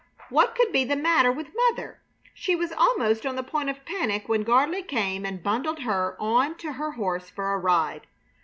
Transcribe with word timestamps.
What 0.29 0.55
could 0.55 0.71
be 0.71 0.83
the 0.83 0.95
matter 0.95 1.31
with 1.31 1.51
mother? 1.69 1.99
She 2.33 2.55
was 2.55 2.71
almost 2.71 3.23
on 3.23 3.35
the 3.35 3.43
point 3.43 3.69
of 3.69 3.85
panic 3.85 4.27
when 4.27 4.41
Gardley 4.43 4.81
came 4.81 5.27
and 5.27 5.43
bundled 5.43 5.81
her 5.81 6.17
on 6.19 6.55
to 6.57 6.71
her 6.73 6.93
horse 6.93 7.29
for 7.29 7.53
a 7.53 7.59
ride. 7.59 8.07